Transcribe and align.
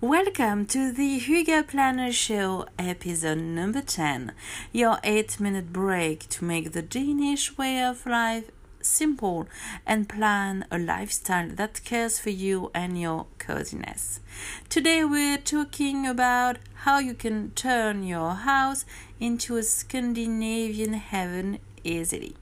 Welcome 0.00 0.66
to 0.66 0.92
the 0.92 1.20
Hygge 1.20 1.68
Planner 1.68 2.10
Show, 2.10 2.66
episode 2.78 3.38
number 3.38 3.80
10. 3.80 4.32
Your 4.72 4.98
8 5.04 5.38
minute 5.38 5.72
break 5.72 6.28
to 6.30 6.44
make 6.44 6.72
the 6.72 6.82
Danish 6.82 7.56
way 7.56 7.80
of 7.82 8.04
life 8.04 8.50
simple 8.82 9.46
and 9.86 10.08
plan 10.08 10.66
a 10.70 10.78
lifestyle 10.78 11.48
that 11.50 11.84
cares 11.84 12.18
for 12.18 12.30
you 12.30 12.72
and 12.74 13.00
your 13.00 13.26
coziness. 13.38 14.20
Today 14.68 15.04
we're 15.04 15.38
talking 15.38 16.06
about 16.06 16.58
how 16.82 16.98
you 16.98 17.14
can 17.14 17.52
turn 17.52 18.02
your 18.02 18.34
house 18.34 18.84
into 19.20 19.56
a 19.56 19.62
Scandinavian 19.62 20.94
heaven 20.94 21.60
easily. 21.84 22.34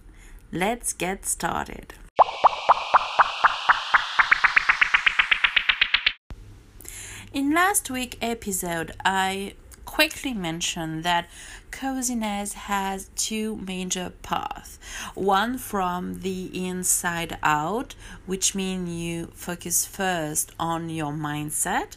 Let's 0.50 0.94
get 0.94 1.26
started. 1.26 1.94
In 7.32 7.54
last 7.54 7.88
week 7.88 8.18
episode, 8.20 8.92
I 9.06 9.54
quickly 9.86 10.34
mentioned 10.34 11.02
that 11.04 11.30
coziness 11.70 12.52
has 12.52 13.08
two 13.16 13.56
major 13.56 14.12
paths. 14.22 14.78
One 15.14 15.56
from 15.56 16.20
the 16.20 16.50
inside 16.52 17.38
out, 17.42 17.94
which 18.26 18.54
means 18.54 18.90
you 18.90 19.28
focus 19.32 19.86
first 19.86 20.52
on 20.60 20.90
your 20.90 21.10
mindset 21.10 21.96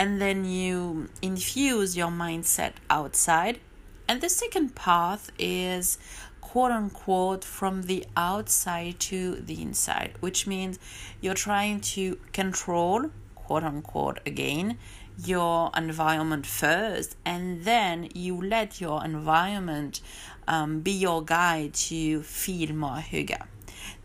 and 0.00 0.20
then 0.20 0.44
you 0.44 1.10
infuse 1.22 1.96
your 1.96 2.10
mindset 2.10 2.72
outside. 2.90 3.60
And 4.08 4.20
the 4.20 4.28
second 4.28 4.74
path 4.74 5.30
is 5.38 5.96
quote 6.40 6.72
unquote 6.72 7.44
from 7.44 7.82
the 7.82 8.04
outside 8.16 8.98
to 9.10 9.36
the 9.36 9.62
inside, 9.62 10.14
which 10.18 10.48
means 10.48 10.80
you're 11.20 11.34
trying 11.34 11.80
to 11.94 12.18
control 12.32 13.10
quote 13.46 13.62
unquote 13.62 14.18
again 14.26 14.78
your 15.24 15.70
environment 15.76 16.44
first 16.46 17.16
and 17.24 17.64
then 17.64 18.08
you 18.14 18.40
let 18.40 18.80
your 18.80 19.04
environment 19.04 20.00
um, 20.48 20.80
be 20.80 20.90
your 20.90 21.22
guide 21.24 21.72
to 21.72 22.22
feel 22.22 22.72
more 22.74 23.02
hygge 23.10 23.40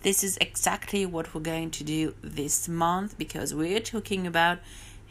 this 0.03 0.23
is 0.23 0.37
exactly 0.41 1.05
what 1.05 1.33
we're 1.33 1.41
going 1.41 1.71
to 1.71 1.83
do 1.83 2.13
this 2.21 2.67
month 2.67 3.17
because 3.17 3.53
we're 3.53 3.79
talking 3.79 4.25
about 4.25 4.59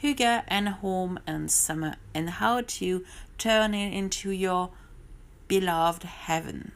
hygge 0.03 0.42
and 0.48 0.69
home 0.69 1.19
and 1.27 1.50
summer 1.50 1.94
and 2.15 2.31
how 2.31 2.61
to 2.62 3.05
turn 3.39 3.75
it 3.75 3.92
into 3.92 4.31
your 4.31 4.70
beloved 5.48 6.05
heaven. 6.05 6.72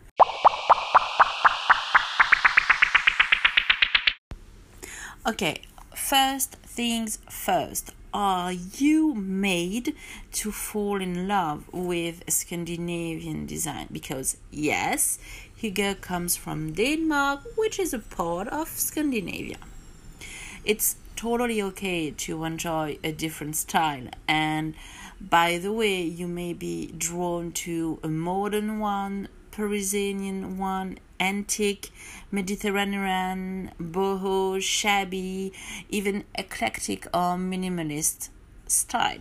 Okay 5.27 5.62
first 5.94 6.56
things 6.75 7.19
first. 7.30 7.92
Are 8.12 8.53
you 8.53 9.14
made 9.14 9.94
to 10.33 10.50
fall 10.50 11.00
in 11.00 11.28
love 11.28 11.64
with 11.72 12.22
Scandinavian 12.28 13.47
design? 13.47 13.89
Because, 13.91 14.36
yes, 14.50 15.19
Hygge 15.61 16.00
comes 16.00 16.36
from 16.36 16.72
Denmark, 16.72 17.41
which 17.56 17.78
is 17.78 17.95
a 17.95 17.98
part 17.98 18.48
of 18.48 18.69
Scandinavia. 18.69 19.58
It's 20.64 20.97
totally 21.17 21.62
okay 21.62 22.11
to 22.11 22.45
enjoy 22.45 22.98
a 23.05 23.12
different 23.12 23.56
style, 23.56 24.08
and 24.27 24.75
by 25.20 25.58
the 25.58 25.72
way, 25.72 26.02
you 26.02 26.27
may 26.27 26.52
be 26.52 26.92
drawn 26.98 27.52
to 27.52 27.98
a 28.02 28.08
modern 28.08 28.80
one, 28.80 29.28
Parisian 29.55 30.58
one, 30.58 30.98
antique, 31.20 31.91
Mediterranean, 32.33 33.70
boho, 33.80 34.61
shabby, 34.61 35.52
even 35.89 36.24
eclectic 36.34 37.06
or 37.14 37.36
minimalist 37.36 38.30
style. 38.67 39.20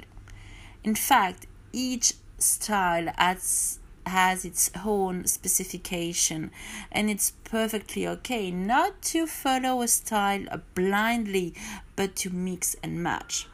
In 0.83 0.95
fact, 0.95 1.45
each 1.71 2.13
style 2.39 3.13
has, 3.15 3.77
has 4.07 4.43
its 4.43 4.71
own 4.83 5.27
specification, 5.27 6.49
and 6.91 7.11
it's 7.11 7.33
perfectly 7.43 8.07
okay 8.07 8.49
not 8.49 9.03
to 9.03 9.27
follow 9.27 9.83
a 9.83 9.87
style 9.87 10.45
blindly, 10.73 11.53
but 11.95 12.15
to 12.15 12.31
mix 12.31 12.75
and 12.81 13.03
match. 13.03 13.47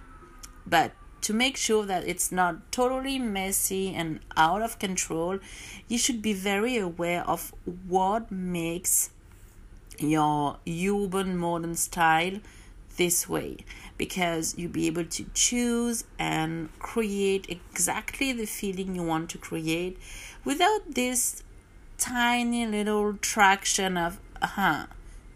But 0.65 0.93
to 1.21 1.33
make 1.33 1.57
sure 1.57 1.85
that 1.85 2.07
it's 2.07 2.31
not 2.31 2.71
totally 2.71 3.19
messy 3.19 3.93
and 3.93 4.19
out 4.37 4.61
of 4.61 4.79
control, 4.79 5.39
you 5.87 5.97
should 5.97 6.21
be 6.21 6.33
very 6.33 6.77
aware 6.77 7.23
of 7.27 7.53
what 7.87 8.31
makes 8.31 9.09
your 9.97 10.57
urban 10.67 11.37
modern 11.37 11.75
style 11.75 12.39
this 12.97 13.29
way 13.29 13.57
because 13.97 14.55
you'll 14.57 14.71
be 14.71 14.87
able 14.87 15.05
to 15.05 15.25
choose 15.33 16.03
and 16.17 16.69
create 16.79 17.45
exactly 17.49 18.33
the 18.33 18.45
feeling 18.45 18.95
you 18.95 19.03
want 19.03 19.29
to 19.29 19.37
create 19.37 19.97
without 20.45 20.81
this 20.95 21.43
tiny 21.97 22.65
little 22.65 23.13
traction 23.15 23.97
of, 23.97 24.19
huh, 24.41 24.85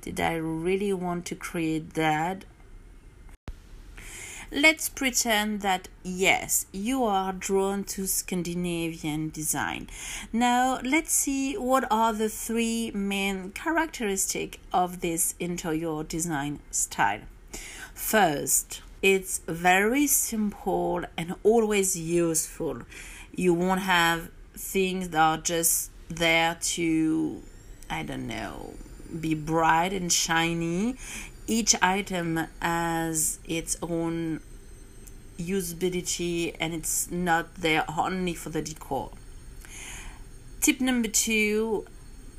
did 0.01 0.19
I 0.19 0.35
really 0.35 0.94
want 0.94 1.25
to 1.27 1.35
create 1.35 1.94
that? 1.94 2.45
Let's 4.56 4.88
pretend 4.88 5.62
that 5.62 5.88
yes, 6.03 6.68
you 6.72 7.03
are 7.06 7.34
drawn 7.34 7.84
to 7.86 8.06
Scandinavian 8.06 9.31
design. 9.31 9.88
Now, 10.31 10.80
let's 10.84 11.12
see 11.12 11.58
what 11.58 11.91
are 11.91 12.14
the 12.14 12.30
three 12.30 12.92
main 12.92 13.50
characteristics 13.53 14.59
of 14.72 15.02
this 15.02 15.34
interior 15.40 16.03
design 16.03 16.59
style. 16.69 17.22
First, 17.96 18.84
it's 19.02 19.40
very 19.47 20.06
simple 20.06 21.03
and 21.18 21.34
always 21.42 21.97
useful. 21.97 22.84
You 23.34 23.56
won't 23.56 23.81
have 23.81 24.30
things 24.53 25.09
that 25.09 25.19
are 25.19 25.38
just 25.40 25.90
there 26.09 26.58
to, 26.62 27.42
I 27.90 28.03
don't 28.03 28.28
know, 28.28 28.75
be 29.19 29.34
bright 29.34 29.94
and 29.94 30.12
shiny 30.13 30.96
each 31.48 31.76
item 31.81 32.48
has 32.62 33.40
its 33.46 33.78
own 33.81 34.42
usability 35.38 36.56
and 36.59 36.74
it's 36.74 37.09
not 37.12 37.56
there 37.56 37.86
only 37.98 38.34
for 38.34 38.50
the 38.50 38.62
decor. 38.62 39.12
Tip 40.62 40.80
number 40.80 41.09
two 41.09 41.86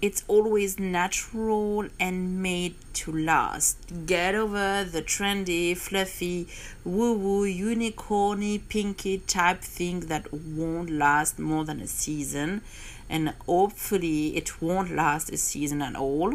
it's 0.05 0.23
always 0.29 0.79
natural 0.79 1.89
and 1.99 2.43
made 2.43 2.75
to 2.93 3.11
last. 3.11 4.05
Get 4.05 4.35
over 4.35 4.85
the 4.85 5.01
trendy, 5.01 5.75
fluffy, 5.75 6.47
woo 6.85 7.15
woo, 7.15 7.47
unicorny, 7.47 8.69
pinky 8.69 9.19
type 9.19 9.63
thing 9.63 10.01
that 10.01 10.31
won't 10.31 10.91
last 10.91 11.39
more 11.39 11.65
than 11.65 11.81
a 11.81 11.87
season, 11.87 12.61
and 13.09 13.31
hopefully, 13.47 14.37
it 14.37 14.61
won't 14.61 14.95
last 14.95 15.33
a 15.33 15.39
season 15.39 15.81
at 15.81 15.97
all. 15.97 16.35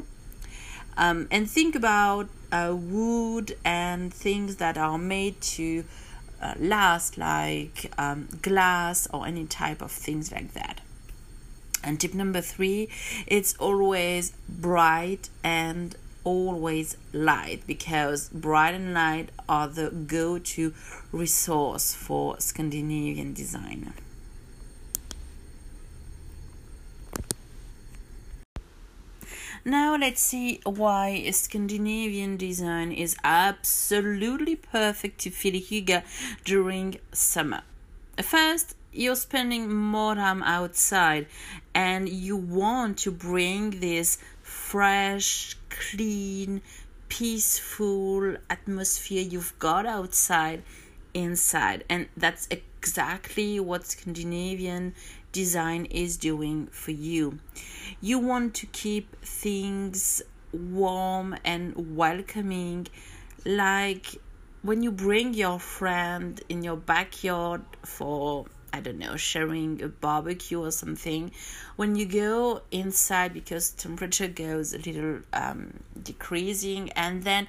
Um, 0.99 1.29
and 1.31 1.49
think 1.49 1.75
about 1.75 2.27
uh, 2.51 2.75
wood 2.77 3.55
and 3.63 4.13
things 4.13 4.57
that 4.57 4.77
are 4.77 4.97
made 4.97 5.39
to 5.55 5.85
uh, 6.41 6.55
last, 6.59 7.17
like 7.17 7.89
um, 7.97 8.27
glass 8.41 9.07
or 9.13 9.25
any 9.25 9.45
type 9.45 9.81
of 9.81 9.91
things 9.91 10.29
like 10.29 10.53
that. 10.53 10.81
And 11.85 12.01
tip 12.01 12.13
number 12.13 12.41
three, 12.41 12.89
it's 13.27 13.55
always 13.55 14.33
bright 14.49 15.29
and 15.41 15.95
always 16.25 16.97
light 17.13 17.63
because 17.65 18.27
bright 18.27 18.75
and 18.75 18.93
light 18.93 19.29
are 19.47 19.69
the 19.69 19.89
go 19.91 20.37
to 20.37 20.73
resource 21.13 21.93
for 21.93 22.37
Scandinavian 22.41 23.33
design. 23.33 23.93
Now 29.65 29.97
let's 29.97 30.21
see 30.21 30.61
why 30.63 31.29
Scandinavian 31.31 32.37
design 32.37 32.93
is 32.93 33.17
absolutely 33.23 34.55
perfect 34.55 35.19
to 35.21 35.29
feel 35.29 35.53
hygge 35.53 36.03
during 36.45 36.99
summer. 37.11 37.63
First, 38.21 38.75
you're 38.93 39.15
spending 39.15 39.71
more 39.73 40.15
time 40.15 40.43
outside 40.43 41.27
and 41.75 42.07
you 42.07 42.37
want 42.37 42.99
to 42.99 43.11
bring 43.11 43.81
this 43.81 44.17
fresh, 44.41 45.55
clean, 45.69 46.61
peaceful 47.09 48.37
atmosphere 48.49 49.21
you've 49.21 49.57
got 49.59 49.85
outside 49.85 50.63
inside 51.13 51.83
and 51.89 52.07
that's 52.15 52.47
exactly 52.49 53.59
what 53.59 53.85
Scandinavian 53.85 54.93
design 55.31 55.85
is 55.85 56.17
doing 56.17 56.67
for 56.67 56.91
you. 56.91 57.39
You 58.01 58.19
want 58.19 58.53
to 58.55 58.65
keep 58.67 59.19
things 59.21 60.21
warm 60.51 61.35
and 61.45 61.95
welcoming, 61.95 62.87
like 63.45 64.15
when 64.61 64.83
you 64.83 64.91
bring 64.91 65.33
your 65.33 65.59
friend 65.59 66.41
in 66.49 66.63
your 66.63 66.77
backyard 66.77 67.61
for 67.83 68.45
I 68.71 68.81
don't 68.81 68.99
know, 68.99 69.15
sharing 69.15 69.81
a 69.81 69.87
barbecue 69.87 70.63
or 70.63 70.71
something. 70.71 71.31
When 71.75 71.95
you 71.95 72.05
go 72.05 72.61
inside, 72.69 73.33
because 73.33 73.71
temperature 73.71 74.27
goes 74.27 74.75
a 74.75 74.77
little 74.77 75.21
um, 75.33 75.79
decreasing, 76.03 76.91
and 76.91 77.23
then 77.23 77.47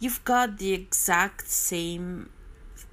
you've 0.00 0.24
got 0.24 0.56
the 0.56 0.72
exact 0.72 1.46
same 1.46 2.30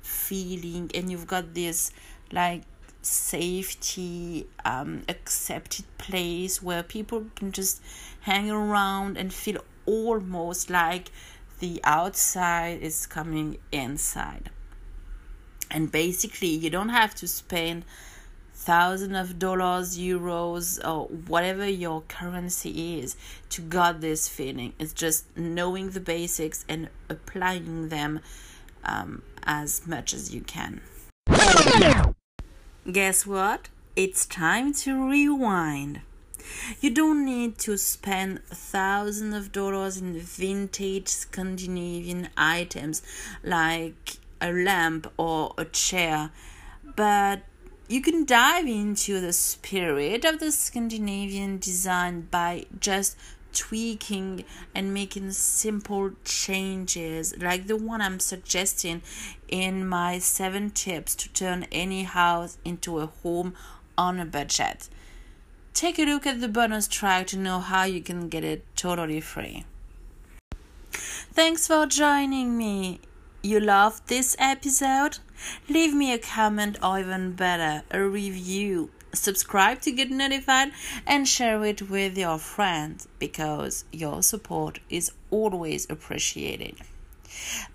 feeling 0.02 0.92
and 0.94 1.10
you've 1.12 1.28
got 1.28 1.54
this 1.54 1.92
like 2.32 2.64
safety 3.02 4.48
um, 4.66 5.04
accepted 5.08 5.86
place 5.98 6.62
where 6.62 6.84
people 6.84 7.26
can 7.36 7.52
just 7.52 7.82
hang 8.22 8.52
around 8.52 9.18
and 9.18 9.34
feel 9.34 9.64
almost 9.86 10.70
like 10.70 11.12
the 11.60 11.80
outside 11.84 12.82
is 12.82 13.06
coming 13.06 13.58
inside. 13.72 14.50
And 15.72 15.92
basically 15.92 16.50
you 16.50 16.70
don't 16.70 16.90
have 16.90 17.16
to 17.16 17.28
spend 17.28 17.86
thousands 18.54 19.16
of 19.16 19.40
dollars 19.40 19.98
euros 19.98 20.86
or 20.86 21.08
whatever 21.08 21.68
your 21.68 22.02
currency 22.02 23.00
is 23.00 23.16
to 23.50 23.62
get 23.62 24.02
this 24.02 24.28
feeling. 24.28 24.74
It's 24.78 24.94
just 24.94 25.26
knowing 25.38 25.92
the 25.92 26.02
basics 26.02 26.66
and 26.68 26.90
applying 27.08 27.90
them 27.90 28.20
um, 28.84 29.22
as 29.44 29.88
much 29.88 30.14
as 30.14 30.34
you 30.34 30.42
can 30.42 30.82
Guess 32.92 33.28
what? 33.28 33.70
It's 33.96 34.26
time 34.26 34.74
to 34.86 35.10
rewind. 35.10 36.02
You 36.80 36.90
don't 36.90 37.24
need 37.26 37.60
to 37.60 37.78
spend 37.78 38.42
thousands 38.46 39.36
of 39.36 39.52
dollars 39.52 39.98
in 39.98 40.20
vintage 40.20 41.08
Scandinavian 41.10 42.30
items 42.36 43.04
like 43.44 44.18
a 44.42 44.52
lamp 44.52 45.12
or 45.18 45.54
a 45.58 45.66
chair, 45.66 46.32
but 46.96 47.42
you 47.88 48.02
can 48.02 48.26
dive 48.26 48.66
into 48.66 49.20
the 49.20 49.34
spirit 49.34 50.26
of 50.26 50.40
the 50.40 50.52
Scandinavian 50.52 51.60
design 51.60 52.28
by 52.32 52.66
just 52.80 53.18
tweaking 53.54 54.46
and 54.74 54.94
making 54.94 55.32
simple 55.32 56.12
changes 56.24 57.36
like 57.38 57.68
the 57.68 57.78
one 57.78 58.02
I'm 58.02 58.20
suggesting 58.20 59.02
in 59.48 59.88
my 59.88 60.20
seven 60.20 60.70
tips 60.70 61.16
to 61.16 61.30
turn 61.30 61.66
any 61.72 62.04
house 62.04 62.58
into 62.64 63.00
a 63.00 63.08
home 63.08 63.56
on 63.98 64.20
a 64.20 64.26
budget. 64.26 64.90
Take 65.74 66.00
a 66.00 66.06
look 66.06 66.26
at 66.26 66.42
the 66.42 66.48
bonus 66.48 66.88
track 66.88 67.28
to 67.28 67.38
know 67.38 67.60
how 67.60 67.84
you 67.84 68.02
can 68.02 68.30
get 68.30 68.44
it 68.44 68.66
totally 68.76 69.22
free. 69.22 69.66
Thanks 70.92 71.68
for 71.68 71.86
joining 71.86 72.58
me. 72.58 73.00
You 73.42 73.60
loved 73.60 74.08
this 74.08 74.36
episode? 74.40 75.20
Leave 75.70 75.94
me 75.94 76.12
a 76.12 76.18
comment 76.18 76.78
or 76.84 77.00
even 77.00 77.34
better, 77.34 77.84
a 77.92 78.04
review 78.04 78.90
subscribe 79.14 79.82
to 79.82 79.92
get 79.92 80.10
notified 80.10 80.72
and 81.06 81.28
share 81.28 81.64
it 81.66 81.90
with 81.90 82.18
your 82.18 82.38
friends 82.38 83.08
because 83.18 83.86
your 83.92 84.22
support 84.24 84.80
is 84.90 85.12
always 85.32 85.90
appreciated. 85.90 86.76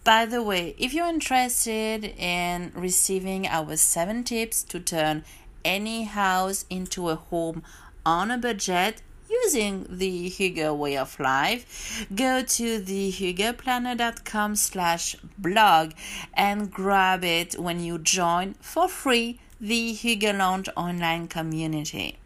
By 0.02 0.26
the 0.26 0.42
way, 0.42 0.74
if 0.78 0.92
you're 0.92 1.08
interested 1.08 2.04
in 2.04 2.72
receiving 2.74 3.46
our 3.46 3.76
7 3.76 4.24
tips 4.24 4.62
to 4.64 4.80
turn 4.80 5.24
any 5.64 6.04
house 6.04 6.66
into 6.68 7.08
a 7.08 7.16
home 7.16 7.62
on 8.04 8.30
a 8.30 8.38
budget 8.38 9.02
using 9.30 9.86
the 9.88 10.30
hygge 10.30 10.76
way 10.76 10.96
of 10.96 11.18
life, 11.18 12.06
go 12.14 12.42
to 12.42 12.78
the 12.78 13.10
hyggeplanner.com 13.10 14.56
slash 14.56 15.16
blog 15.38 15.92
and 16.34 16.70
grab 16.70 17.24
it 17.24 17.58
when 17.58 17.80
you 17.80 17.98
join 17.98 18.54
for 18.60 18.88
free 18.88 19.40
the 19.64 19.94
Hygge 19.94 20.36
Lounge 20.36 20.68
online 20.76 21.26
community. 21.26 22.18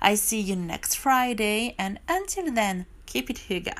I 0.00 0.14
see 0.14 0.40
you 0.40 0.56
next 0.56 0.94
Friday, 0.94 1.74
and 1.78 2.00
until 2.08 2.50
then, 2.50 2.86
keep 3.04 3.28
it 3.28 3.42
Hygge. 3.50 3.76